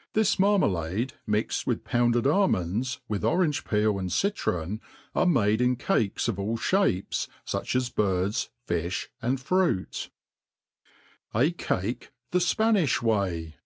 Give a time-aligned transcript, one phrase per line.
[0.14, 3.44] "This marmalade, mixed with pounded almpnds, with pratige
[3.98, 4.12] and
[9.42, 10.10] fruit*
[11.34, 13.56] A Cake the Spanijh Way.